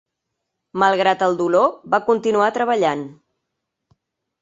Malgrat 0.83 1.21
el 1.27 1.37
dolor, 1.43 1.69
va 1.97 2.01
continuar 2.09 2.51
treballant. 2.59 3.09